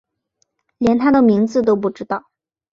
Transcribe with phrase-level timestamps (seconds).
[0.79, 2.23] 连他的名字都不知道